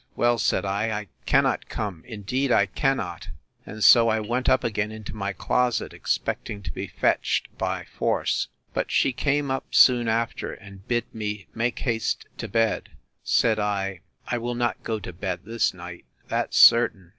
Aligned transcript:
—Well, 0.15 0.39
said 0.39 0.65
I, 0.65 0.89
I 0.99 1.07
cannot 1.27 1.69
come, 1.69 2.03
indeed 2.07 2.51
I 2.51 2.65
cannot; 2.65 3.27
and 3.67 3.83
so 3.83 4.07
I 4.09 4.19
went 4.19 4.49
up 4.49 4.63
again 4.63 4.91
into 4.91 5.13
my 5.15 5.31
closet, 5.31 5.93
expecting 5.93 6.63
to 6.63 6.71
be 6.71 6.87
fetched 6.87 7.55
by 7.59 7.83
force. 7.85 8.47
But 8.73 8.89
she 8.89 9.13
came 9.13 9.51
up 9.51 9.75
soon 9.75 10.07
after, 10.07 10.53
and 10.55 10.87
bid 10.87 11.13
me 11.13 11.45
make 11.53 11.77
haste 11.77 12.25
to 12.39 12.47
bed: 12.47 12.89
Said 13.21 13.59
I, 13.59 13.99
I 14.27 14.39
will 14.39 14.55
not 14.55 14.81
go 14.81 14.97
to 14.99 15.13
bed 15.13 15.41
this 15.43 15.71
night, 15.71 16.05
that's 16.29 16.57
certain! 16.57 17.09